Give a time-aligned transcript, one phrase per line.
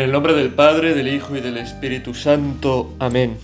[0.00, 2.94] En el nombre del Padre, del Hijo y del Espíritu Santo.
[2.98, 3.36] Amén.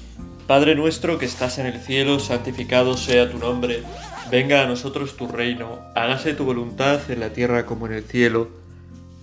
[0.46, 3.82] Padre nuestro que estás en el cielo, santificado sea tu nombre.
[4.30, 5.80] Venga a nosotros tu reino.
[5.94, 8.48] Hágase tu voluntad en la tierra como en el cielo.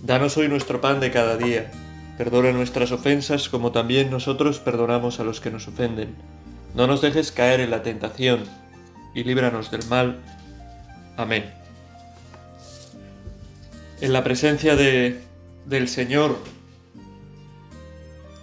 [0.00, 1.72] Danos hoy nuestro pan de cada día.
[2.16, 6.14] Perdona nuestras ofensas como también nosotros perdonamos a los que nos ofenden.
[6.76, 8.44] No nos dejes caer en la tentación
[9.12, 10.20] y líbranos del mal.
[11.16, 11.52] Amén.
[14.00, 15.20] En la presencia de,
[15.66, 16.38] del Señor,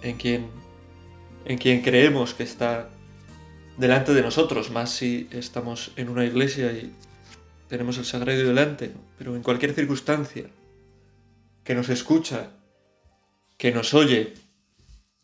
[0.02, 0.50] en quien,
[1.44, 2.90] en quien creemos que está
[3.76, 6.92] delante de nosotros, más si estamos en una iglesia y
[7.68, 10.44] tenemos el sagrario delante, pero en cualquier circunstancia,
[11.64, 12.50] que nos escucha,
[13.56, 14.34] que nos oye,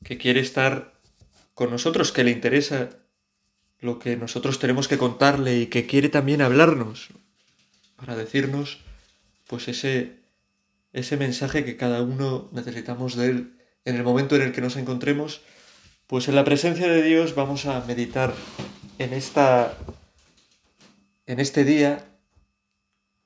[0.04, 0.95] que quiere estar
[1.54, 2.90] con nosotros, que le interesa
[3.80, 7.09] lo que nosotros tenemos que contarle y que quiere también hablarnos
[7.96, 8.79] para decirnos
[9.46, 10.21] pues ese,
[10.93, 13.57] ese mensaje que cada uno necesitamos de él
[13.88, 15.40] en el momento en el que nos encontremos,
[16.06, 18.34] pues en la presencia de Dios vamos a meditar
[18.98, 19.72] en esta
[21.26, 22.04] en este día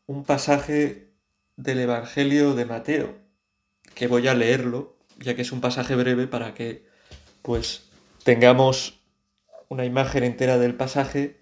[0.06, 1.10] un pasaje
[1.56, 3.18] del Evangelio de Mateo,
[3.96, 6.86] que voy a leerlo, ya que es un pasaje breve para que
[7.42, 7.88] pues
[8.22, 9.00] tengamos
[9.68, 11.40] una imagen entera del pasaje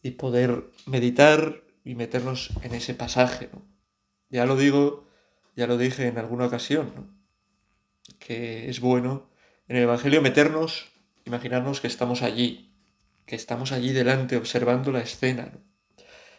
[0.00, 3.50] y poder meditar y meternos en ese pasaje.
[4.28, 5.08] Ya lo digo,
[5.56, 7.19] ya lo dije en alguna ocasión,
[8.18, 9.30] que es bueno
[9.68, 10.90] en el Evangelio meternos,
[11.24, 12.74] imaginarnos que estamos allí,
[13.26, 15.52] que estamos allí delante observando la escena.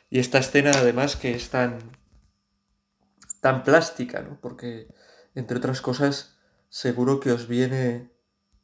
[0.10, 1.80] Y esta escena además que es tan,
[3.40, 4.40] tan plástica, ¿no?
[4.42, 4.88] porque
[5.36, 6.38] entre otras cosas
[6.70, 8.12] seguro que os viene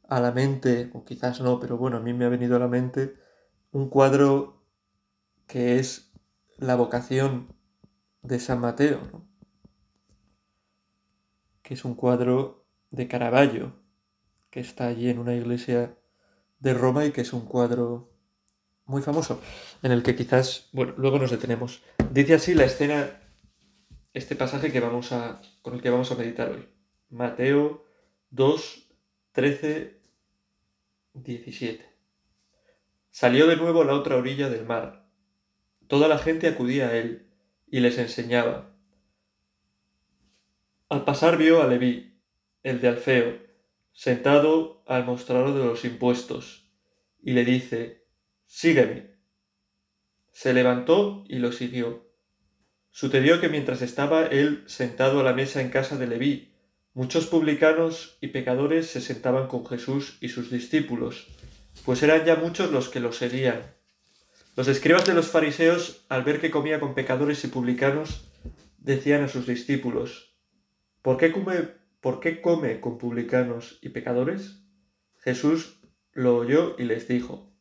[0.09, 2.67] a la mente, o quizás no, pero bueno, a mí me ha venido a la
[2.67, 3.15] mente
[3.71, 4.63] un cuadro
[5.45, 6.11] que es
[6.57, 7.55] la vocación
[8.21, 9.27] de San Mateo, ¿no?
[11.61, 12.56] que es un cuadro
[12.91, 13.73] de Caravaggio,
[14.49, 15.97] que está allí en una iglesia
[16.59, 18.11] de Roma y que es un cuadro
[18.85, 19.41] muy famoso,
[19.83, 21.83] en el que quizás, bueno, luego nos detenemos.
[22.11, 23.19] Dice así la escena,
[24.13, 26.67] este pasaje que vamos a, con el que vamos a meditar hoy.
[27.09, 27.85] Mateo
[28.31, 28.89] 2,
[29.33, 30.01] 13,
[31.13, 31.85] 17.
[33.11, 35.07] Salió de nuevo a la otra orilla del mar.
[35.87, 37.27] Toda la gente acudía a él
[37.67, 38.73] y les enseñaba.
[40.89, 42.16] Al pasar vio a Leví,
[42.67, 43.37] el de Alfeo,
[43.93, 46.69] sentado al mostrador de los impuestos,
[47.21, 48.05] y le dice,
[48.45, 49.15] Sígueme.
[50.33, 52.11] Se levantó y lo siguió.
[52.91, 56.53] Sucedió que mientras estaba él sentado a la mesa en casa de Leví,
[56.93, 61.27] muchos publicanos y pecadores se sentaban con Jesús y sus discípulos,
[61.85, 63.61] pues eran ya muchos los que lo seguían.
[64.57, 68.29] Los escribas de los fariseos, al ver que comía con pecadores y publicanos,
[68.77, 70.35] decían a sus discípulos,
[71.01, 74.61] ¿Por qué come, por qué come con publicanos y pecadores?
[75.17, 75.81] Jesús
[76.13, 77.51] lo oyó y les dijo,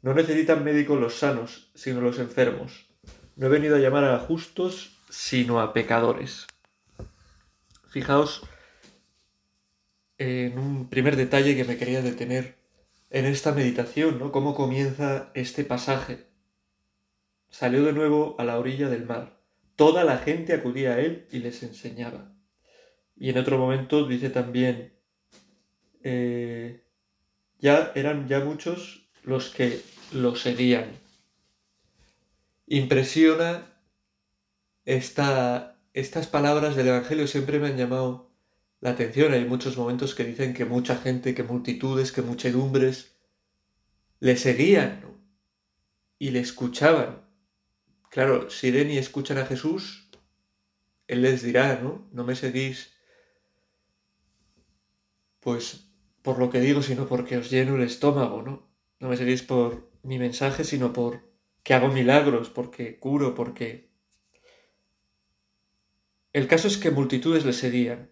[0.00, 2.88] No necesitan médicos los sanos, sino los enfermos.
[3.36, 6.46] No he venido a llamar a justos, sino a pecadores.
[7.86, 8.48] Fijaos
[10.16, 12.56] en un primer detalle que me quería detener
[13.10, 14.32] en esta meditación, ¿no?
[14.32, 16.26] Cómo comienza este pasaje.
[17.50, 19.42] Salió de nuevo a la orilla del mar.
[19.76, 22.33] Toda la gente acudía a él y les enseñaba.
[23.16, 24.92] Y en otro momento dice también,
[26.02, 26.84] eh,
[27.58, 29.80] ya eran ya muchos los que
[30.12, 30.90] lo seguían.
[32.66, 33.66] Impresiona
[34.84, 38.30] esta, estas palabras del Evangelio, siempre me han llamado
[38.80, 39.32] la atención.
[39.32, 43.16] Hay muchos momentos que dicen que mucha gente, que multitudes, que muchedumbres
[44.20, 45.02] le seguían
[46.18, 47.22] y le escuchaban.
[48.10, 50.10] Claro, si ven y escuchan a Jesús,
[51.08, 52.08] Él les dirá, ¿no?
[52.12, 52.93] No me seguís
[55.44, 55.90] pues
[56.22, 58.66] por lo que digo, sino porque os lleno el estómago, ¿no?
[58.98, 61.20] No me seguís por mi mensaje, sino por
[61.62, 63.90] que hago milagros, porque curo, porque...
[66.32, 68.10] El caso es que multitudes le seguían.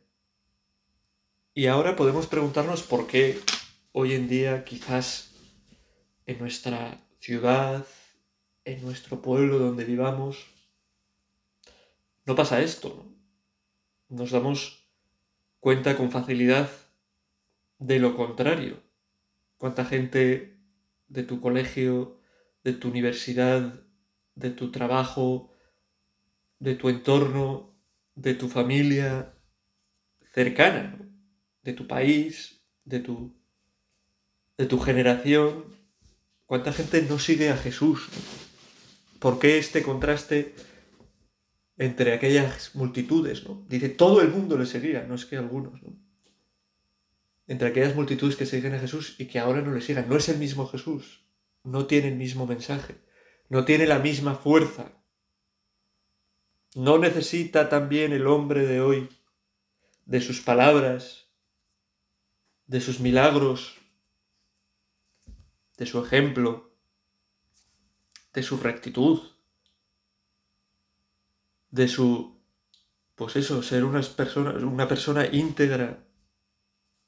[1.54, 3.40] Y ahora podemos preguntarnos por qué
[3.92, 5.32] hoy en día quizás
[6.26, 7.86] en nuestra ciudad,
[8.66, 10.46] en nuestro pueblo donde vivamos,
[12.26, 13.06] no pasa esto.
[14.10, 14.86] Nos damos
[15.60, 16.70] cuenta con facilidad
[17.82, 18.80] de lo contrario.
[19.58, 20.60] ¿Cuánta gente
[21.08, 22.20] de tu colegio,
[22.62, 23.84] de tu universidad,
[24.34, 25.52] de tu trabajo,
[26.58, 27.76] de tu entorno,
[28.14, 29.34] de tu familia
[30.32, 30.96] cercana,
[31.62, 33.36] de tu país, de tu,
[34.56, 35.64] de tu generación?
[36.46, 38.08] ¿Cuánta gente no sigue a Jesús?
[39.18, 40.54] ¿Por qué este contraste
[41.78, 43.44] entre aquellas multitudes?
[43.44, 43.64] ¿no?
[43.68, 45.82] Dice, todo el mundo le seguía, no es que algunos.
[45.82, 46.01] ¿no?
[47.52, 50.08] Entre aquellas multitudes que siguen a Jesús y que ahora no le sigan.
[50.08, 51.26] No es el mismo Jesús,
[51.62, 52.96] no tiene el mismo mensaje,
[53.50, 54.90] no tiene la misma fuerza.
[56.74, 59.10] No necesita también el hombre de hoy
[60.06, 61.28] de sus palabras,
[62.66, 63.76] de sus milagros,
[65.76, 66.74] de su ejemplo,
[68.32, 69.20] de su rectitud,
[71.70, 72.40] de su,
[73.14, 76.06] pues eso, ser una persona, una persona íntegra.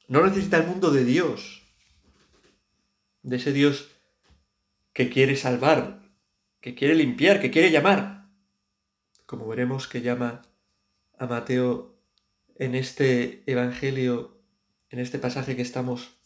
[0.09, 1.63] No necesita el mundo de Dios,
[3.23, 3.91] de ese Dios
[4.93, 6.03] que quiere salvar,
[6.61, 8.29] que quiere limpiar, que quiere llamar,
[9.27, 10.43] como veremos que llama
[11.19, 11.97] a Mateo
[12.57, 14.39] en este Evangelio,
[14.91, 16.17] en este pasaje que estamos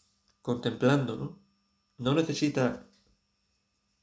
[0.41, 1.39] contemplando, ¿no?
[1.97, 2.87] No necesita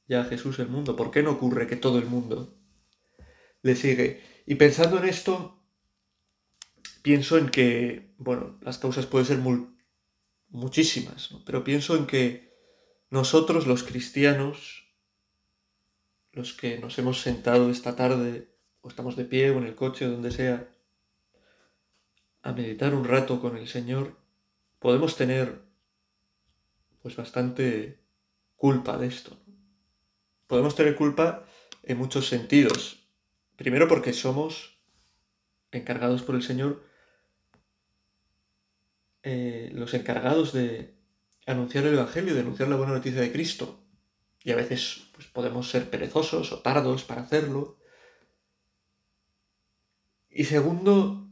[0.07, 0.95] ya Jesús el mundo.
[0.95, 2.53] ¿Por qué no ocurre que todo el mundo
[3.61, 4.21] le sigue?
[4.45, 5.56] Y pensando en esto,
[7.01, 9.39] pienso en que, bueno, las causas pueden ser
[10.49, 12.53] muchísimas, pero pienso en que
[13.09, 14.93] nosotros los cristianos,
[16.31, 20.05] los que nos hemos sentado esta tarde, o estamos de pie o en el coche
[20.05, 20.69] o donde sea,
[22.41, 24.17] a meditar un rato con el Señor,
[24.79, 25.61] podemos tener
[27.01, 27.99] pues bastante
[28.55, 29.37] culpa de esto.
[30.47, 31.45] Podemos tener culpa
[31.83, 33.07] en muchos sentidos.
[33.55, 34.77] Primero porque somos
[35.71, 36.83] encargados por el Señor,
[39.29, 40.95] eh, los encargados de
[41.45, 43.83] anunciar el Evangelio, de anunciar la buena noticia de Cristo.
[44.41, 47.77] Y a veces pues, podemos ser perezosos o tardos para hacerlo.
[50.29, 51.29] Y segundo,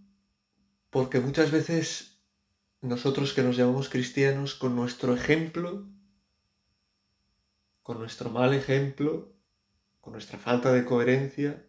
[0.90, 2.20] porque muchas veces
[2.82, 5.88] nosotros que nos llamamos cristianos, con nuestro ejemplo,
[7.82, 9.34] con nuestro mal ejemplo,
[10.02, 11.66] con nuestra falta de coherencia,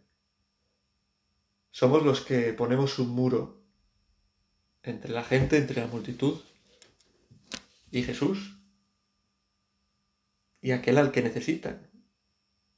[1.71, 3.57] somos los que ponemos un muro
[4.83, 6.41] entre la gente, entre la multitud
[7.91, 8.59] y Jesús
[10.61, 11.89] y aquel al que necesitan.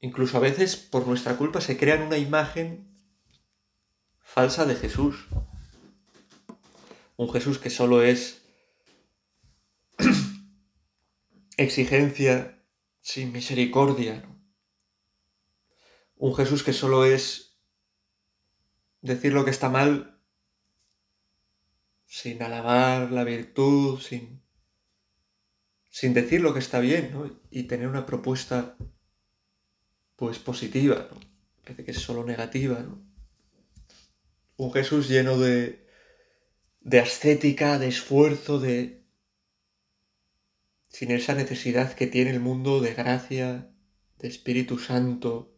[0.02, 2.88] Incluso a veces por nuestra culpa se crean una imagen
[4.20, 5.28] falsa de Jesús
[7.20, 8.46] un Jesús que solo es
[11.58, 12.64] exigencia
[13.02, 14.24] sin misericordia,
[16.16, 17.60] un Jesús que solo es
[19.02, 20.19] decir lo que está mal
[22.10, 24.42] sin alabar la virtud, sin,
[25.90, 27.30] sin decir lo que está bien, ¿no?
[27.52, 28.76] y tener una propuesta
[30.16, 31.20] pues positiva, ¿no?
[31.62, 33.00] parece que es solo negativa, ¿no?
[34.58, 35.88] un Jesús lleno de
[36.82, 39.06] de ascética, de esfuerzo, de...
[40.88, 43.72] sin esa necesidad que tiene el mundo de gracia,
[44.18, 45.56] de Espíritu Santo,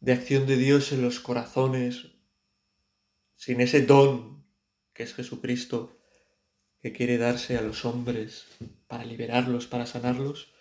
[0.00, 2.12] de acción de Dios en los corazones,
[3.36, 4.39] sin ese don
[5.00, 5.98] que es Jesucristo,
[6.82, 8.44] que quiere darse a los hombres
[8.86, 10.52] para liberarlos, para sanarlos,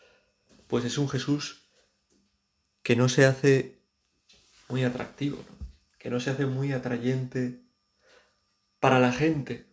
[0.68, 1.68] pues es un Jesús
[2.82, 3.82] que no se hace
[4.70, 5.44] muy atractivo,
[5.98, 7.60] que no se hace muy atrayente
[8.80, 9.68] para la gente,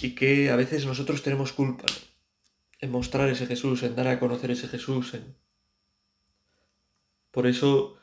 [0.00, 1.86] y que a veces nosotros tenemos culpa
[2.78, 5.16] en mostrar ese Jesús, en dar a conocer ese Jesús.
[7.32, 7.96] Por eso,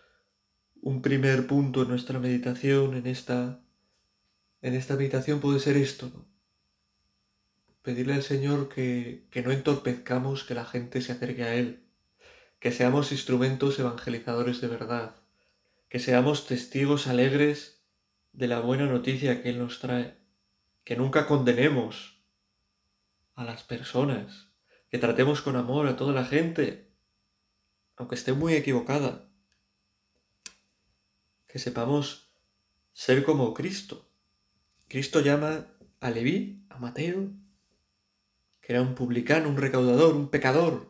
[0.82, 3.65] un primer punto en nuestra meditación, en esta,
[4.66, 6.12] en esta meditación puede ser esto,
[7.84, 11.84] pedirle al Señor que, que no entorpezcamos que la gente se acerque a Él,
[12.60, 15.16] que seamos instrumentos evangelizadores de verdad,
[15.88, 17.84] que seamos testigos alegres
[18.34, 20.18] de la buena noticia que Él nos trae
[20.84, 22.24] que nunca condenemos
[23.36, 24.48] a las personas,
[24.90, 26.92] que tratemos con amor a toda la gente,
[27.98, 29.30] aunque esté muy equivocada,
[31.48, 32.32] que sepamos
[32.94, 34.10] ser como Cristo.
[34.96, 35.68] Cristo llama
[36.00, 37.30] a Leví, a Mateo,
[38.62, 40.88] que era un publicano, un recaudador, un pecador,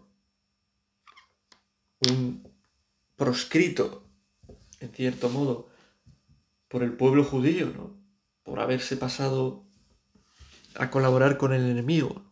[2.07, 2.47] un
[3.15, 4.07] proscrito,
[4.79, 5.71] en cierto modo,
[6.67, 7.97] por el pueblo judío, ¿no?
[8.43, 9.65] Por haberse pasado
[10.75, 12.31] a colaborar con el enemigo.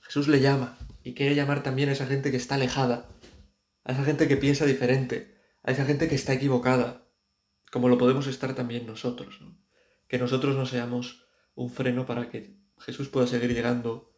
[0.00, 3.08] Jesús le llama y quiere llamar también a esa gente que está alejada,
[3.84, 7.06] a esa gente que piensa diferente, a esa gente que está equivocada,
[7.70, 9.38] como lo podemos estar también nosotros.
[10.12, 14.12] Que nosotros no seamos un freno para que Jesús pueda seguir llegando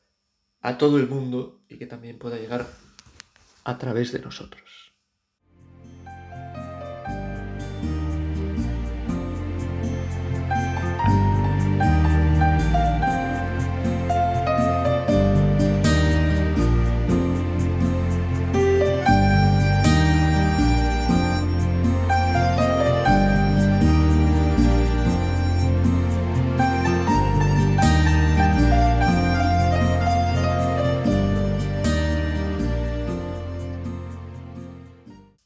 [0.61, 2.67] a todo el mundo y que también pueda llegar
[3.63, 4.84] a través de nosotros.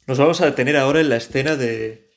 [0.08, 2.10] Nos vamos a detener ahora en la escena de,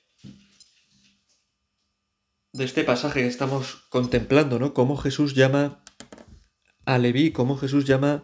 [2.54, 4.74] de este pasaje que estamos contemplando, ¿no?
[4.74, 5.84] Cómo Jesús llama
[6.86, 8.24] a Leví, cómo Jesús llama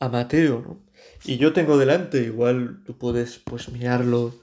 [0.00, 0.84] a Mateo, ¿no?
[1.24, 4.34] Y yo tengo delante, igual tú puedes pues mirarlo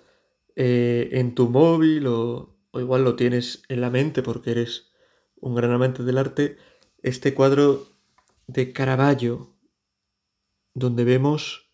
[0.56, 4.94] eh, en tu móvil o, o igual lo tienes en la mente porque eres
[5.42, 6.56] un gran amante del arte,
[7.02, 7.86] este cuadro
[8.48, 9.58] de Caravaggio,
[10.74, 11.73] donde vemos,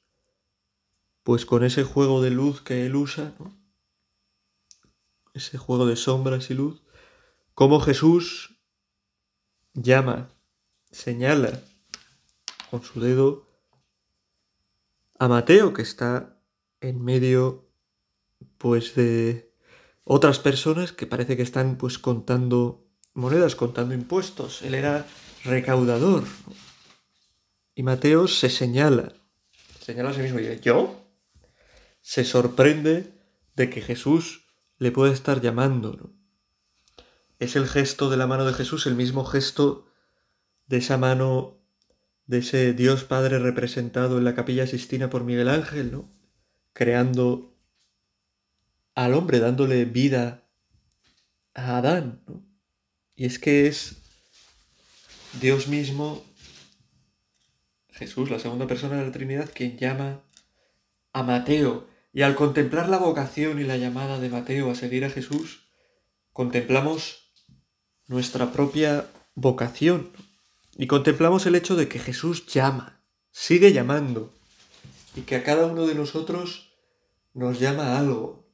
[1.29, 3.35] pues con ese juego de luz que él usa,
[5.35, 6.81] ese juego de sombras y luz,
[7.53, 8.57] cómo Jesús
[9.75, 10.33] llama,
[10.89, 11.61] señala
[12.71, 13.47] con su dedo
[15.19, 16.41] a Mateo, que está
[16.81, 17.69] en medio,
[18.57, 19.53] pues, de
[20.05, 24.63] otras personas que parece que están, pues, contando monedas, contando impuestos.
[24.63, 25.05] Él era
[25.43, 26.23] recaudador.
[27.75, 29.13] Y Mateo se señala,
[29.79, 31.05] señala a sí mismo y dice, ¿yo?
[32.09, 33.13] Se sorprende
[33.55, 34.47] de que Jesús
[34.79, 36.11] le puede estar llamando.
[37.37, 39.85] Es el gesto de la mano de Jesús, el mismo gesto
[40.65, 41.61] de esa mano
[42.25, 46.01] de ese Dios Padre representado en la capilla Sistina por Miguel Ángel.
[46.73, 47.55] Creando
[48.95, 50.49] al hombre, dándole vida
[51.53, 52.23] a Adán.
[53.15, 54.01] Y es que es
[55.39, 56.25] Dios mismo,
[57.89, 60.23] Jesús, la segunda persona de la Trinidad, quien llama
[61.13, 61.98] a Mateo.
[62.11, 65.67] Y al contemplar la vocación y la llamada de Mateo a seguir a Jesús,
[66.33, 67.33] contemplamos
[68.07, 70.11] nuestra propia vocación.
[70.75, 74.33] Y contemplamos el hecho de que Jesús llama, sigue llamando,
[75.15, 76.71] y que a cada uno de nosotros
[77.33, 78.47] nos llama algo.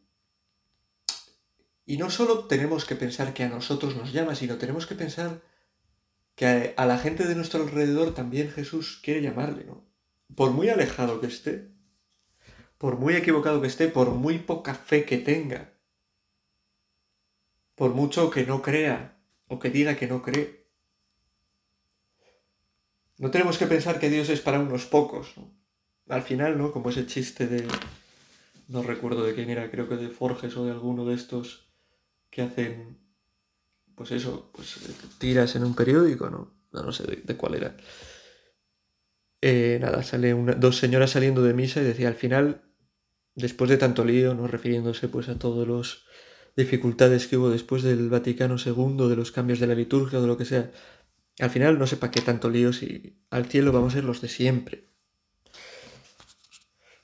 [1.85, 5.41] Y no solo tenemos que pensar que a nosotros nos llama, sino tenemos que pensar
[6.35, 9.85] que a, la gente de nuestro alrededor también Jesús quiere llamarle, ¿no?
[10.35, 11.74] Por muy alejado que esté,
[12.77, 15.73] por muy equivocado que esté, por muy poca fe que tenga,
[17.75, 19.17] por mucho que no crea
[19.47, 20.65] o que diga que no cree.
[23.17, 25.51] No tenemos que pensar que Dios es para unos pocos, ¿no?
[26.09, 26.71] Al final, ¿no?
[26.71, 27.67] Como ese chiste de...
[28.67, 31.67] No recuerdo de quién era, creo que de Forges o de alguno de estos
[32.29, 32.97] que hacen,
[33.95, 34.77] pues eso, pues
[35.19, 36.51] tiras en un periódico, ¿no?
[36.71, 37.77] No, sé de, cuál era.
[39.47, 42.63] Eh, nada, sale dos señoras saliendo de misa y decía, al final,
[43.35, 44.47] después de tanto lío, ¿no?
[44.47, 46.05] Refiriéndose pues a todos los
[46.57, 50.27] dificultades que hubo después del Vaticano II, de los cambios de la liturgia o de
[50.27, 50.71] lo que sea,
[51.37, 54.19] al final no sé para qué tanto lío si al cielo vamos a ir los
[54.19, 54.89] de siempre.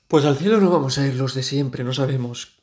[0.08, 2.60] Pues al cielo no vamos a ir los de siempre, no sabemos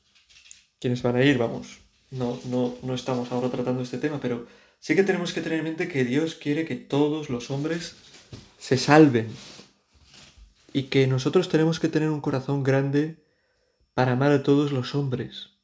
[0.82, 1.80] quiénes van a ir, vamos
[2.12, 4.46] no, no, no estamos ahora tratando este tema, pero
[4.80, 7.96] sí que tenemos que tener en mente que Dios quiere que todos los hombres
[8.58, 9.28] se salven
[10.74, 13.24] y que nosotros tenemos que tener un corazón grande
[13.94, 15.60] para amar a todos los hombres,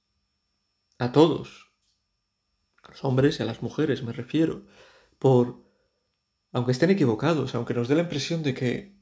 [0.97, 1.71] a todos,
[2.83, 4.65] a los hombres y a las mujeres me refiero,
[5.19, 5.63] por,
[6.51, 8.95] aunque estén equivocados, aunque nos dé la impresión de que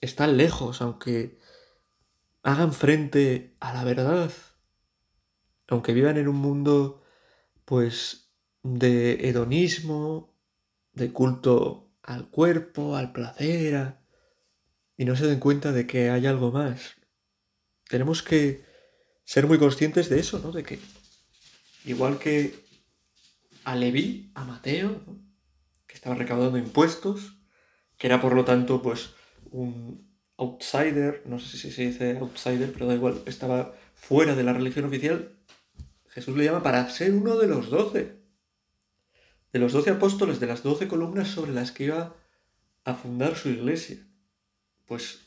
[0.00, 1.38] están lejos, aunque
[2.42, 4.30] hagan frente a la verdad,
[5.68, 7.02] aunque vivan en un mundo
[7.64, 10.34] pues de hedonismo,
[10.92, 13.96] de culto al cuerpo, al placer,
[14.96, 16.96] y no se den cuenta de que hay algo más.
[17.88, 18.64] Tenemos que
[19.24, 20.52] ser muy conscientes de eso, ¿no?
[20.52, 20.78] De que
[21.84, 22.54] igual que
[23.64, 25.02] a Leví, a Mateo,
[25.86, 27.36] que estaba recaudando impuestos,
[27.98, 29.10] que era por lo tanto pues
[29.50, 34.52] un outsider, no sé si se dice outsider, pero da igual, estaba fuera de la
[34.52, 35.36] religión oficial,
[36.08, 38.16] Jesús le llama para ser uno de los doce,
[39.52, 42.16] de los doce apóstoles, de las doce columnas sobre las que iba
[42.84, 44.05] a fundar su iglesia.
[44.86, 45.20] Pues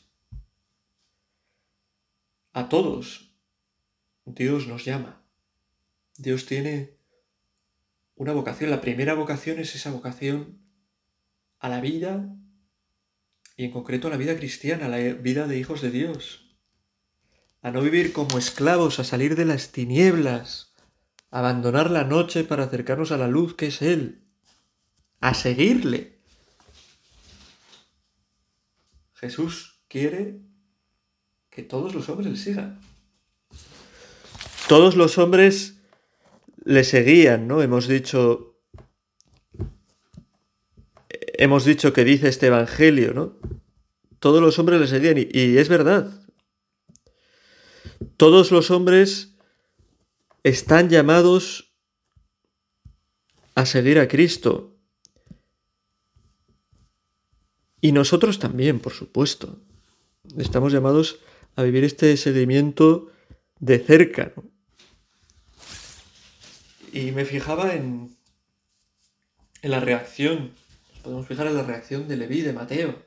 [2.52, 3.34] a todos
[4.24, 5.22] Dios nos llama.
[6.16, 6.98] Dios tiene
[8.16, 8.70] una vocación.
[8.70, 10.58] La primera vocación es esa vocación
[11.58, 12.34] a la vida
[13.56, 16.56] y en concreto a la vida cristiana, a la vida de hijos de Dios.
[17.62, 20.70] A no vivir como esclavos, a salir de las tinieblas
[21.30, 24.24] abandonar la noche para acercarnos a la luz que es Él,
[25.20, 26.19] a seguirle.
[29.20, 30.40] Jesús quiere
[31.50, 32.80] que todos los hombres le sigan.
[34.66, 35.82] Todos los hombres
[36.64, 37.60] le seguían, ¿no?
[37.60, 38.46] Hemos dicho
[41.10, 43.38] hemos dicho que dice este evangelio, ¿no?
[44.20, 46.26] Todos los hombres le seguían y, y es verdad.
[48.16, 49.36] Todos los hombres
[50.44, 51.74] están llamados
[53.54, 54.69] a seguir a Cristo.
[57.80, 59.58] Y nosotros también, por supuesto.
[60.36, 61.18] Estamos llamados
[61.56, 63.10] a vivir este seguimiento
[63.58, 64.32] de cerca.
[66.92, 68.16] Y me fijaba en,
[69.62, 70.54] en la reacción,
[70.92, 73.02] nos podemos fijar en la reacción de Leví, de Mateo.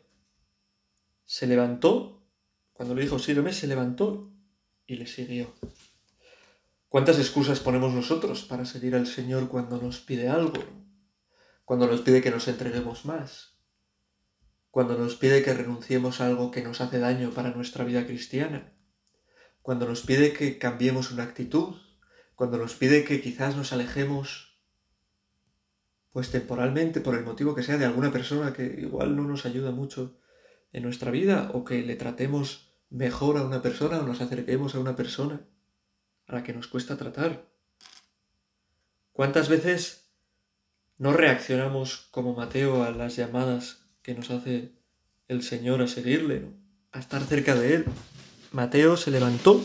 [1.26, 2.24] Se levantó,
[2.74, 4.32] cuando le dijo sígueme, se levantó
[4.88, 5.54] y le siguió.
[6.90, 10.64] ¿Cuántas excusas ponemos nosotros para seguir al Señor cuando nos pide algo?
[11.66, 13.53] Cuando nos pide que nos entreguemos más.
[14.74, 18.74] Cuando nos pide que renunciemos a algo que nos hace daño para nuestra vida cristiana.
[19.62, 21.76] Cuando nos pide que cambiemos una actitud.
[22.34, 24.58] Cuando nos pide que quizás nos alejemos
[26.12, 29.70] pues temporalmente, por el motivo que sea, de alguna persona que igual no nos ayuda
[29.70, 30.18] mucho
[30.72, 34.80] en nuestra vida, o que le tratemos mejor a una persona, o nos acerquemos a
[34.80, 35.46] una persona
[36.26, 37.48] a la que nos cuesta tratar.
[39.12, 40.10] ¿Cuántas veces
[40.98, 44.74] no reaccionamos como Mateo a las llamadas que nos hace
[45.28, 46.46] el Señor a seguirle,
[46.92, 47.86] a estar cerca de Él?
[48.52, 49.64] Mateo se levantó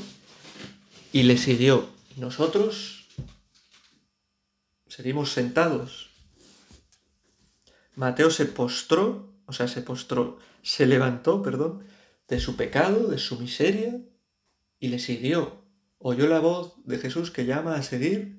[1.13, 1.91] y le siguió.
[2.17, 3.07] Y nosotros
[4.87, 6.09] seguimos sentados
[7.99, 11.83] Mateo se postró, o sea, se postró, se levantó, perdón,
[12.29, 14.01] de su pecado, de su miseria,
[14.79, 15.65] y le siguió.
[15.99, 18.39] Oyó la voz de Jesús que llama a seguir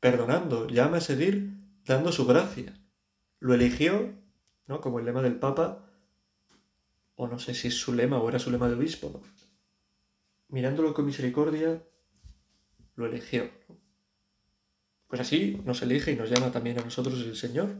[0.00, 1.52] perdonando, llama a seguir
[1.84, 2.74] dando su gracia.
[3.38, 4.16] Lo eligió,
[4.72, 4.80] ¿no?
[4.80, 5.86] Como el lema del Papa,
[7.14, 9.22] o no sé si es su lema o era su lema de obispo,
[10.48, 11.82] Mirándolo con misericordia,
[12.96, 13.50] lo eligió.
[15.08, 17.70] Pues así nos elige y nos llama también a nosotros el Señor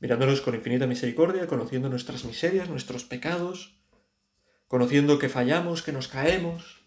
[0.00, 3.80] mirándonos con infinita misericordia, conociendo nuestras miserias, nuestros pecados,
[4.66, 6.86] conociendo que fallamos, que nos caemos.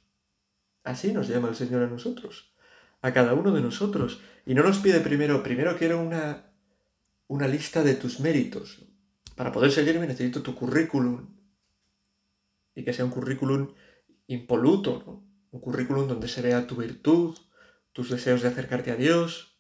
[0.84, 2.54] Así nos llama el Señor a nosotros,
[3.02, 4.22] a cada uno de nosotros.
[4.46, 6.52] Y no nos pide primero, primero quiero una,
[7.28, 8.86] una lista de tus méritos.
[9.42, 11.36] Para poder seguirme necesito tu currículum.
[12.76, 13.74] Y que sea un currículum
[14.28, 17.36] impoluto, un currículum donde se vea tu virtud,
[17.92, 19.60] tus deseos de acercarte a Dios,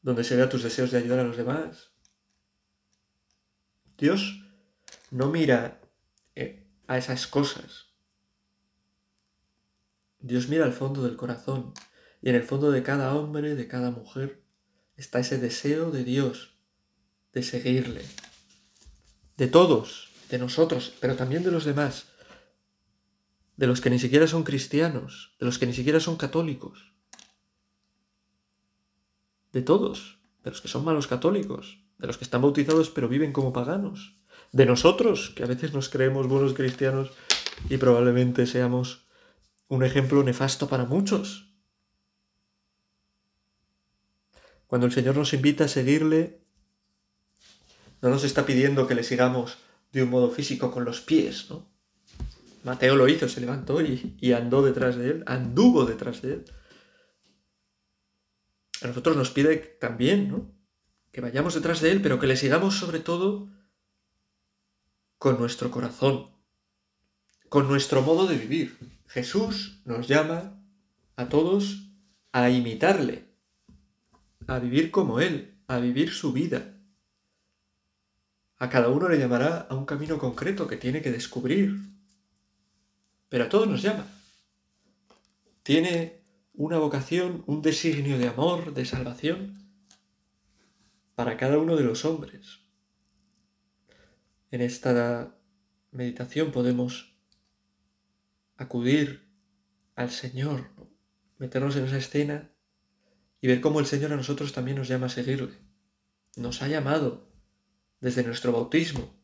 [0.00, 1.90] donde se vea tus deseos de ayudar a los demás,
[3.98, 4.44] Dios
[5.10, 5.80] no mira
[6.36, 7.88] eh, a esas cosas.
[10.20, 11.74] Dios mira al fondo del corazón
[12.20, 14.44] y en el fondo de cada hombre, de cada mujer,
[14.94, 16.60] está ese deseo de Dios
[17.32, 18.02] de seguirle.
[19.36, 22.06] De todos, de nosotros, pero también de los demás.
[23.56, 26.92] De los que ni siquiera son cristianos, de los que ni siquiera son católicos.
[29.52, 33.32] De todos, de los que son malos católicos, de los que están bautizados pero viven
[33.32, 34.16] como paganos,
[34.52, 37.10] de nosotros, que a veces nos creemos buenos cristianos
[37.68, 39.06] y probablemente seamos
[39.68, 41.48] un ejemplo nefasto para muchos.
[44.66, 46.41] Cuando el Señor nos invita a seguirle,
[48.02, 49.58] no nos está pidiendo que le sigamos
[49.92, 51.70] de un modo físico con los pies, ¿no?
[52.64, 56.44] Mateo lo hizo, se levantó y, andó detrás de él, anduvo detrás de él.
[58.82, 60.62] A nosotros nos pide también, ¿no?
[61.12, 63.48] que vayamos detrás de Él, pero que le sigamos sobre todo
[65.18, 66.30] con nuestro corazón,
[67.48, 68.78] con nuestro modo de vivir.
[69.06, 70.58] Jesús nos llama
[71.16, 71.90] a todos
[72.32, 73.28] a imitarle,
[74.46, 76.78] a vivir como Él, a vivir su vida.
[78.62, 81.80] A cada uno le llamará a un camino concreto que tiene que descubrir,
[83.28, 84.06] pero a todos nos llama.
[85.64, 86.22] Tiene
[86.54, 89.68] una vocación, un designio de amor, de salvación,
[91.16, 92.60] para cada uno de los hombres.
[94.52, 95.36] En esta
[95.90, 97.16] meditación podemos
[98.56, 99.28] acudir
[99.96, 100.68] al Señor,
[101.36, 102.52] meternos en esa escena
[103.40, 105.58] y ver cómo el Señor a nosotros también nos llama a seguirle.
[106.36, 107.31] Nos ha llamado
[108.02, 109.14] desde nuestro bautismo,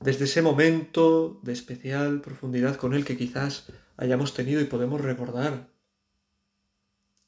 [0.00, 5.72] desde ese momento de especial profundidad con Él que quizás hayamos tenido y podemos recordar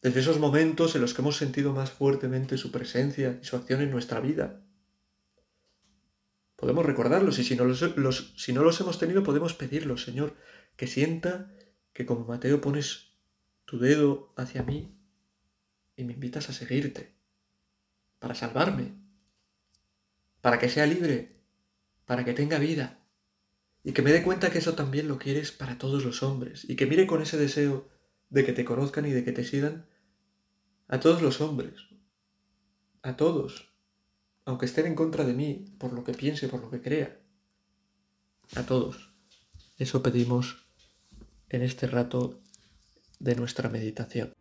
[0.03, 3.81] desde esos momentos en los que hemos sentido más fuertemente su presencia y su acción
[3.81, 4.61] en nuestra vida.
[6.57, 10.35] Podemos recordarlos y si no los, si no los hemos tenido podemos pedirlos, Señor,
[10.77, 11.53] que sienta
[11.93, 13.13] que como Mateo pones
[13.67, 14.99] tu dedo hacia mí
[15.97, 17.15] y me invitas a seguirte,
[18.19, 19.06] para salvarme,
[20.47, 21.43] para que sea libre,
[22.05, 23.05] para que tenga vida,
[23.83, 26.77] y que me dé cuenta que eso también lo quieres para todos los hombres, y
[26.77, 27.89] que mire con ese deseo
[28.31, 29.89] de que te conozcan y de que te sigan
[30.87, 31.75] a todos los hombres,
[33.03, 33.75] a todos,
[34.45, 37.19] aunque estén en contra de mí por lo que piense, por lo que crea,
[38.55, 39.17] a todos.
[39.79, 40.65] Eso pedimos
[41.49, 42.41] en este rato
[43.19, 44.33] de nuestra meditación.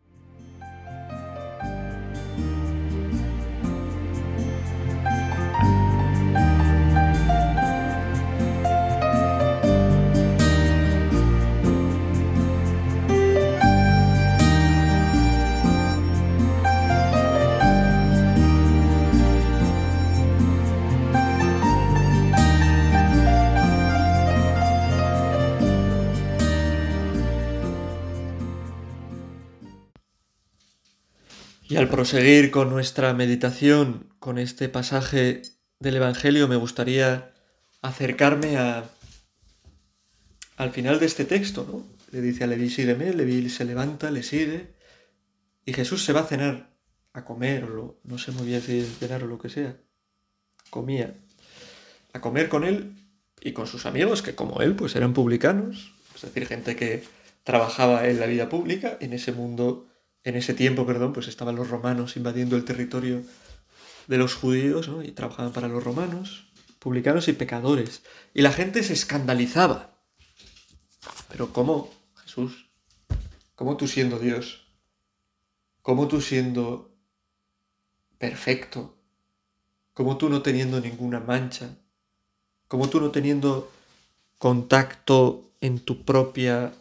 [31.76, 35.42] Y al proseguir con nuestra meditación con este pasaje
[35.78, 37.34] del Evangelio, me gustaría
[37.82, 38.88] acercarme a,
[40.56, 41.86] al final de este texto, ¿no?
[42.12, 44.68] Le dice a Leví, sígueme, Leví se levanta, le sigue,
[45.66, 46.70] y Jesús se va a cenar,
[47.12, 49.76] a comer, o no sé muy bien si es cenar o lo que sea,
[50.70, 51.12] comía,
[52.14, 52.94] a comer con él
[53.38, 57.04] y con sus amigos, que como él, pues eran publicanos, es decir, gente que
[57.44, 59.88] trabajaba en la vida pública, en ese mundo,
[60.26, 63.22] en ese tiempo, perdón, pues estaban los romanos invadiendo el territorio
[64.08, 65.04] de los judíos, ¿no?
[65.04, 66.48] Y trabajaban para los romanos,
[66.80, 68.02] publicanos y pecadores.
[68.34, 69.96] Y la gente se escandalizaba.
[71.28, 72.66] Pero ¿cómo, Jesús?
[73.54, 74.66] ¿Cómo tú siendo Dios?
[75.80, 76.92] ¿Cómo tú siendo
[78.18, 78.98] perfecto?
[79.94, 81.76] ¿Cómo tú no teniendo ninguna mancha?
[82.66, 83.70] ¿Cómo tú no teniendo
[84.38, 86.72] contacto en tu propia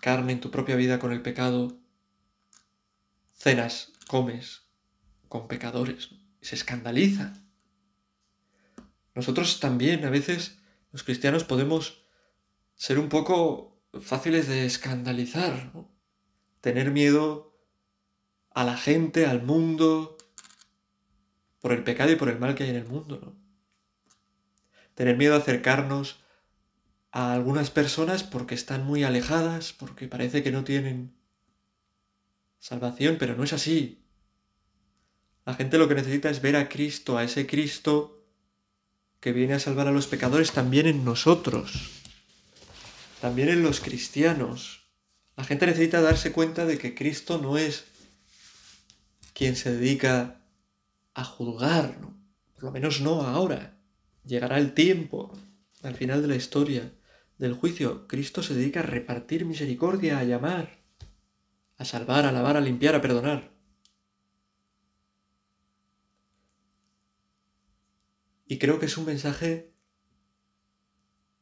[0.00, 1.79] carne, en tu propia vida con el pecado?
[3.40, 4.66] Cenas, comes
[5.30, 6.10] con pecadores.
[6.42, 7.42] Se escandaliza.
[9.14, 10.58] Nosotros también a veces,
[10.92, 12.04] los cristianos, podemos
[12.74, 15.90] ser un poco fáciles de escandalizar, ¿no?
[16.60, 17.58] tener miedo
[18.50, 20.18] a la gente, al mundo,
[21.60, 23.34] por el pecado y por el mal que hay en el mundo, ¿no?
[24.94, 26.22] Tener miedo a acercarnos
[27.10, 31.18] a algunas personas porque están muy alejadas, porque parece que no tienen
[32.60, 34.04] salvación, pero no es así.
[35.44, 38.24] La gente lo que necesita es ver a Cristo, a ese Cristo
[39.18, 41.90] que viene a salvar a los pecadores también en nosotros,
[43.20, 44.86] también en los cristianos.
[45.36, 47.84] La gente necesita darse cuenta de que Cristo no es
[49.32, 50.44] quien se dedica
[51.14, 52.16] a juzgar, ¿no?
[52.54, 53.78] por lo menos no ahora.
[54.24, 55.36] Llegará el tiempo,
[55.82, 56.92] al final de la historia,
[57.38, 58.06] del juicio.
[58.06, 60.79] Cristo se dedica a repartir misericordia, a llamar,
[61.80, 63.50] a salvar, a lavar, a limpiar, a perdonar.
[68.46, 69.72] Y creo que es un mensaje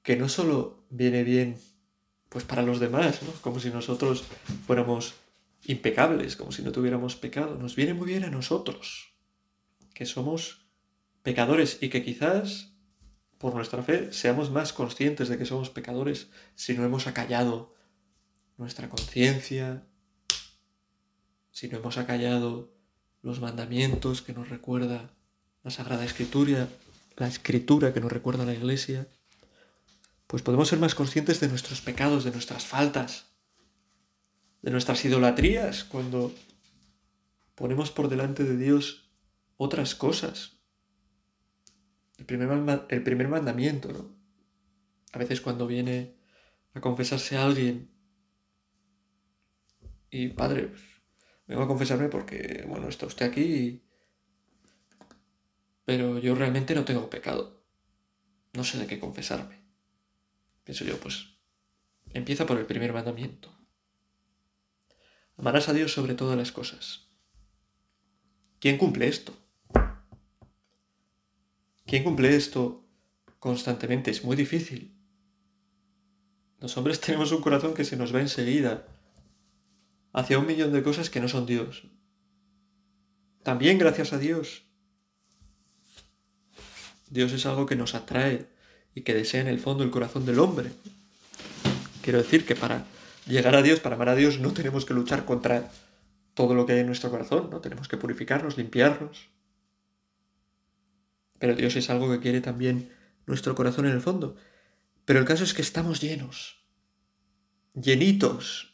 [0.04, 1.56] que no solo viene bien
[2.28, 4.22] pues para los demás, como si nosotros
[4.64, 5.14] fuéramos
[5.64, 7.56] impecables, como si no tuviéramos pecado.
[7.56, 9.14] Nos viene muy bien a nosotros,
[9.92, 10.68] que somos
[11.24, 12.74] pecadores y que quizás
[13.38, 17.74] por nuestra fe seamos más conscientes de que somos pecadores si no hemos acallado
[18.56, 19.87] nuestra conciencia,
[21.58, 22.72] si no hemos acallado
[23.20, 25.12] los mandamientos que nos recuerda
[25.64, 26.68] la Sagrada Escritura,
[27.16, 29.08] la Escritura que nos recuerda la Iglesia,
[30.28, 33.32] pues podemos ser más conscientes de nuestros pecados, de nuestras faltas,
[34.62, 36.32] de nuestras idolatrías, cuando
[37.56, 39.10] ponemos por delante de Dios
[39.56, 40.60] otras cosas.
[42.18, 44.16] El primer, el primer mandamiento, ¿no?
[45.12, 46.14] A veces cuando viene
[46.74, 47.90] a confesarse alguien
[50.08, 50.87] y, padre, pues,
[51.48, 53.82] vengo a confesarme porque, bueno, está usted aquí,
[55.84, 57.64] pero yo realmente no tengo pecado.
[58.52, 59.58] No sé de qué confesarme.
[60.64, 61.38] Pienso yo, pues,
[62.10, 63.50] empieza por el primer mandamiento.
[65.38, 67.08] Amarás a Dios sobre todas las cosas.
[68.60, 69.32] ¿Quién cumple esto?
[71.86, 72.84] ¿Quién cumple esto
[73.38, 74.10] constantemente?
[74.10, 74.94] Es muy difícil.
[76.60, 78.86] Los hombres tenemos un corazón que se nos va enseguida
[80.12, 81.84] hacia un millón de cosas que no son Dios.
[83.42, 84.64] También gracias a Dios.
[87.10, 88.46] Dios es algo que nos atrae
[88.94, 90.70] y que desea en el fondo el corazón del hombre.
[92.02, 92.84] Quiero decir que para
[93.26, 95.70] llegar a Dios, para amar a Dios, no tenemos que luchar contra
[96.34, 97.60] todo lo que hay en nuestro corazón, ¿no?
[97.60, 99.28] Tenemos que purificarnos, limpiarnos.
[101.38, 102.92] Pero Dios es algo que quiere también
[103.26, 104.36] nuestro corazón en el fondo.
[105.04, 106.64] Pero el caso es que estamos llenos,
[107.74, 108.67] llenitos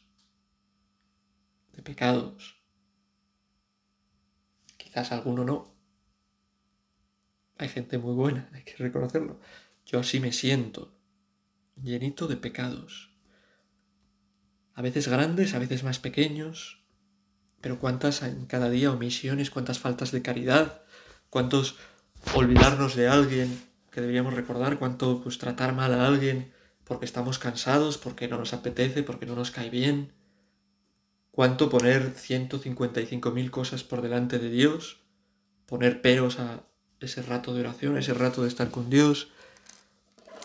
[1.75, 2.61] de pecados.
[4.77, 5.75] Quizás alguno no.
[7.57, 9.39] Hay gente muy buena, hay que reconocerlo.
[9.85, 10.93] Yo así me siento,
[11.81, 13.15] llenito de pecados
[14.75, 16.83] a veces grandes, a veces más pequeños,
[17.61, 20.81] pero cuántas en cada día omisiones, cuántas faltas de caridad,
[21.29, 21.77] cuántos
[22.33, 23.57] olvidarnos de alguien
[23.89, 26.51] que deberíamos recordar, cuánto pues tratar mal a alguien
[26.83, 30.11] porque estamos cansados, porque no nos apetece, porque no nos cae bien,
[31.35, 35.01] cuánto poner 155.000 cosas por delante de Dios,
[35.65, 36.63] poner peros a
[37.01, 39.33] ese rato de oración, a ese rato de estar con Dios,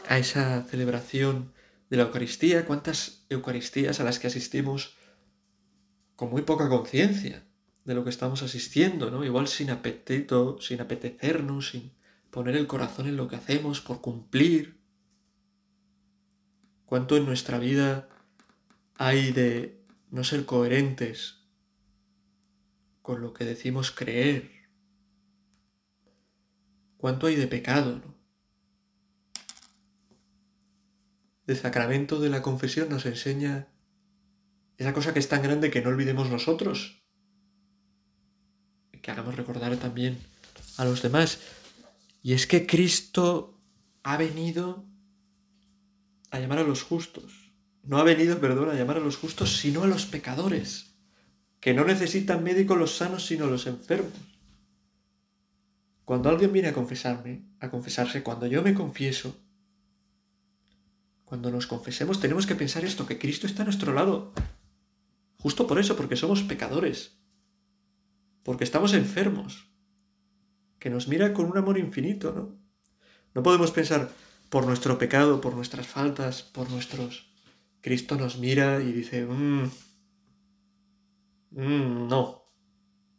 [0.08, 1.52] a esa celebración
[1.90, 4.96] de la Eucaristía, cuántas Eucaristías a las que asistimos
[6.16, 7.44] con muy poca conciencia
[7.84, 9.24] de lo que estamos asistiendo, ¿no?
[9.24, 11.92] Igual sin apetito, sin apetecernos, sin
[12.32, 14.80] poner el corazón en lo que hacemos por cumplir.
[16.84, 18.08] Cuánto en nuestra vida
[18.96, 19.79] hay de
[20.10, 21.40] no ser coherentes
[23.02, 24.50] con lo que decimos creer.
[26.96, 28.02] ¿Cuánto hay de pecado?
[28.04, 28.14] ¿no?
[31.46, 33.68] El sacramento de la confesión nos enseña
[34.76, 37.02] esa cosa que es tan grande que no olvidemos nosotros,
[39.02, 40.18] que hagamos recordar también
[40.76, 41.40] a los demás.
[42.22, 43.58] Y es que Cristo
[44.02, 44.84] ha venido
[46.30, 47.39] a llamar a los justos.
[47.82, 50.94] No ha venido, perdón, a llamar a los justos, sino a los pecadores,
[51.60, 54.12] que no necesitan médicos los sanos, sino los enfermos.
[56.04, 59.36] Cuando alguien viene a confesarme, a confesarse, cuando yo me confieso,
[61.24, 64.32] cuando nos confesemos, tenemos que pensar esto, que Cristo está a nuestro lado.
[65.38, 67.20] Justo por eso, porque somos pecadores.
[68.42, 69.70] Porque estamos enfermos.
[70.80, 72.58] Que nos mira con un amor infinito, ¿no?
[73.32, 74.10] No podemos pensar,
[74.48, 77.29] por nuestro pecado, por nuestras faltas, por nuestros...
[77.80, 79.70] Cristo nos mira y dice, mmm,
[81.50, 82.44] no,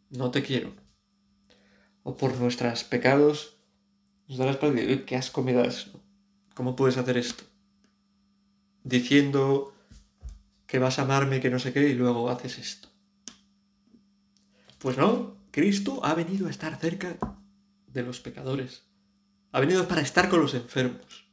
[0.10, 0.74] no te quiero.
[2.04, 3.58] O por nuestros pecados
[4.28, 5.56] nos da la espalda y qué asco me.
[6.54, 7.43] ¿Cómo puedes hacer esto?
[8.84, 9.74] Diciendo
[10.67, 12.88] que vas a amarme, que no sé qué, y luego haces esto.
[14.80, 17.17] Pues no, Cristo ha venido a estar cerca
[17.88, 18.84] de los pecadores.
[19.52, 21.30] Ha venido para estar con los enfermos.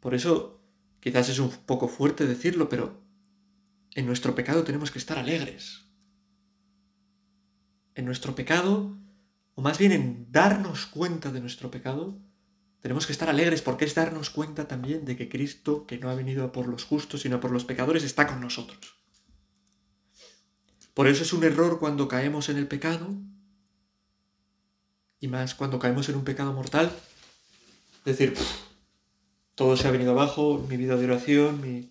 [0.00, 0.57] Por eso,
[1.00, 3.02] quizás es un poco fuerte decirlo, pero
[3.94, 5.84] en nuestro pecado tenemos que estar alegres.
[7.94, 8.96] En nuestro pecado,
[9.54, 12.18] o más bien en darnos cuenta de nuestro pecado,
[12.80, 16.14] tenemos que estar alegres porque es darnos cuenta también de que Cristo, que no ha
[16.14, 18.94] venido por los justos, sino por los pecadores, está con nosotros.
[20.94, 23.16] Por eso es un error cuando caemos en el pecado
[25.20, 26.92] y más cuando caemos en un pecado mortal,
[28.04, 28.34] decir,
[29.58, 31.90] todo se ha venido abajo, mi vida de oración,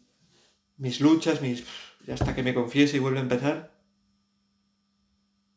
[0.78, 1.66] mis luchas, mis,
[2.10, 3.78] hasta que me confiese y vuelva a empezar,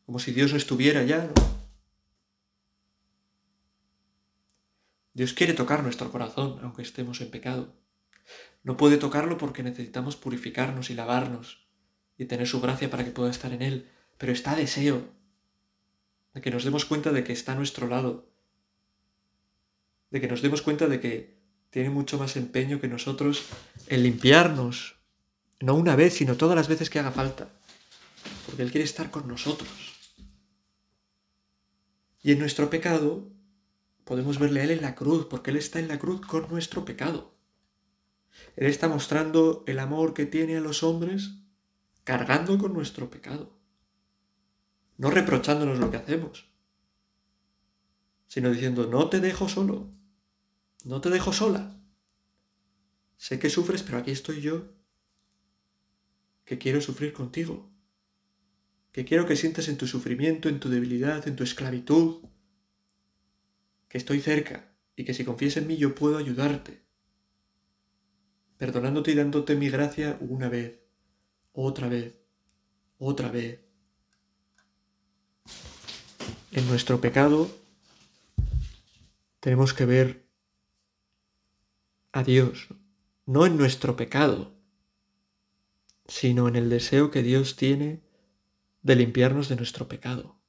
[0.05, 1.31] como si Dios no estuviera ya.
[5.13, 7.73] Dios quiere tocar nuestro corazón, aunque estemos en pecado.
[8.61, 11.65] No puede tocarlo porque necesitamos purificarnos y lavarnos
[12.17, 15.07] y tener su gracia para que pueda estar en Él, pero está deseo
[16.33, 18.29] de que nos demos cuenta de que está a nuestro lado,
[20.09, 21.40] de que nos demos cuenta de que
[21.71, 23.43] tiene mucho más empeño que nosotros
[23.87, 24.97] en limpiarnos,
[25.59, 27.49] no una vez, sino todas las veces que haga falta,
[28.45, 29.69] porque Él quiere estar con nosotros.
[32.21, 33.27] Y en nuestro pecado
[34.03, 36.85] podemos verle a Él en la cruz, porque Él está en la cruz con nuestro
[36.85, 37.33] pecado.
[38.55, 41.31] Él está mostrando el amor que tiene a los hombres
[42.03, 43.61] cargando con nuestro pecado
[45.01, 46.45] no reprochándonos lo que hacemos,
[48.27, 49.89] sino diciendo, no te dejo solo,
[50.85, 51.77] no te dejo sola.
[53.17, 54.73] Sé que sufres, pero aquí estoy yo,
[56.45, 57.69] que quiero sufrir contigo,
[58.91, 62.25] que quiero que sientas en tu sufrimiento, en tu debilidad, en tu esclavitud,
[63.87, 66.81] que estoy cerca y que si confías en mí yo puedo ayudarte,
[68.57, 70.79] perdonándote y dándote mi gracia una vez,
[71.53, 72.15] otra vez,
[72.97, 73.59] otra vez
[76.51, 77.49] en nuestro pecado
[79.39, 80.30] tenemos que ver
[82.11, 82.67] a Dios,
[83.25, 84.53] no en nuestro pecado,
[86.07, 88.01] sino en el deseo que Dios tiene
[88.81, 90.39] de limpiarnos de nuestro pecado.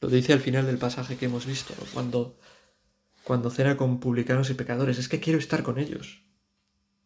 [0.00, 2.38] Lo dice al final del pasaje que hemos visto, cuando,
[3.24, 6.22] cuando cena con publicanos y pecadores, es que quiero estar con ellos,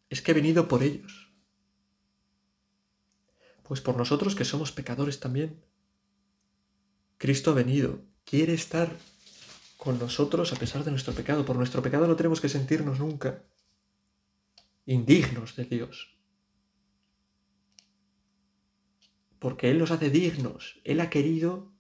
[0.09, 1.33] es que he venido por ellos.
[3.63, 5.63] Pues por nosotros que somos pecadores también,
[7.19, 8.97] Cristo ha venido, quiere estar
[9.83, 11.45] con nosotros a pesar de nuestro pecado.
[11.45, 13.43] Por nuestro pecado no tenemos que sentirnos nunca
[14.87, 16.17] indignos de Dios.
[19.41, 20.81] Porque Él nos hace dignos.
[20.85, 21.73] Él ha querido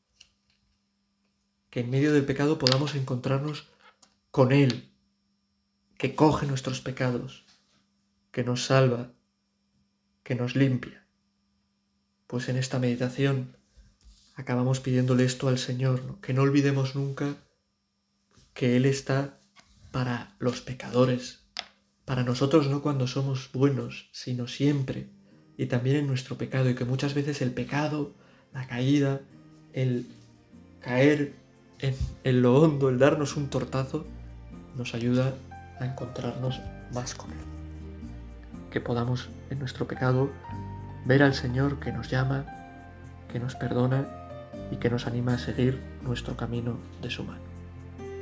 [1.71, 3.71] que en medio del pecado podamos encontrarnos
[4.33, 4.91] con Él,
[5.97, 7.45] que coge nuestros pecados,
[8.33, 9.13] que nos salva,
[10.25, 11.07] que nos limpia.
[12.27, 13.57] Pues en esta meditación
[14.35, 17.37] acabamos pidiéndole esto al Señor, que no olvidemos nunca
[18.55, 19.39] que Él está
[19.91, 21.45] para los pecadores,
[22.05, 25.09] para nosotros no cuando somos buenos, sino siempre,
[25.57, 28.15] y también en nuestro pecado, y que muchas veces el pecado,
[28.53, 29.21] la caída,
[29.73, 30.07] el
[30.81, 31.35] caer
[31.79, 34.07] en, lo hondo, el darnos un tortazo,
[34.77, 35.35] nos ayuda
[35.81, 36.61] a encontrarnos
[36.93, 37.39] más con Él.
[38.71, 40.31] Que podamos en nuestro pecado
[41.05, 42.47] ver al Señor que nos llama,
[43.31, 44.07] que nos perdona
[44.71, 47.52] y que nos anima a seguir nuestro camino de su mano.